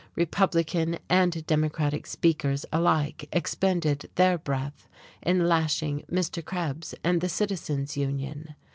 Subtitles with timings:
[0.15, 4.87] Republican and Democratic speakers alike expended their breath
[5.21, 6.43] in lashing Mr.
[6.43, 8.55] Krebs and the Citizens Union.